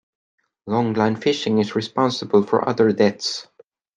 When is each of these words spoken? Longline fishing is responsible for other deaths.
Longline 0.67 1.21
fishing 1.21 1.59
is 1.59 1.75
responsible 1.75 2.41
for 2.41 2.67
other 2.67 2.91
deaths. 2.91 3.45